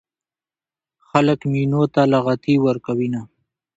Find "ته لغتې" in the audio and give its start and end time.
1.93-2.55